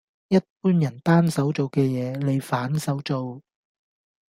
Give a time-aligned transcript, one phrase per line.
[0.29, 3.39] 一般人單手做嘅嘢，你反手做